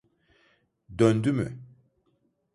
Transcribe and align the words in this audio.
Döndü 0.99 1.31
mü? 1.31 1.57